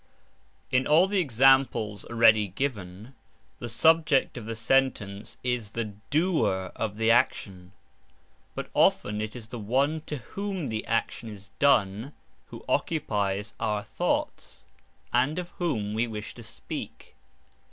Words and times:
In 0.71 0.87
all 0.87 1.05
the 1.05 1.19
examples 1.19 2.05
already 2.05 2.47
given 2.47 3.13
the 3.59 3.69
Subject 3.69 4.35
of 4.35 4.47
the 4.47 4.55
Sentence 4.55 5.37
is 5.43 5.73
the 5.73 5.93
"doer" 6.09 6.71
of 6.75 6.97
the 6.97 7.11
action, 7.11 7.71
but 8.55 8.71
often 8.73 9.21
it 9.21 9.35
is 9.35 9.49
"the 9.49 9.59
one 9.59 10.01
to 10.07 10.17
whom 10.33 10.69
the 10.69 10.83
action 10.87 11.29
is 11.29 11.49
done" 11.59 12.13
who 12.47 12.65
occupies 12.67 13.53
our 13.59 13.83
thoughts, 13.83 14.63
and 15.13 15.37
of 15.37 15.49
whom 15.59 15.93
we 15.93 16.07
wish 16.07 16.33
to 16.33 16.41
speak. 16.41 17.13